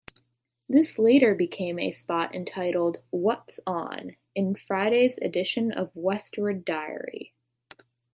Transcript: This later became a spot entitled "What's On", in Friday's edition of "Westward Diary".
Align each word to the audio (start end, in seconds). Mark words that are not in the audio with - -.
This 0.67 0.97
later 0.97 1.35
became 1.35 1.77
a 1.77 1.91
spot 1.91 2.33
entitled 2.33 3.03
"What's 3.11 3.59
On", 3.67 4.15
in 4.33 4.55
Friday's 4.55 5.19
edition 5.19 5.71
of 5.71 5.95
"Westward 5.95 6.65
Diary". 6.65 7.35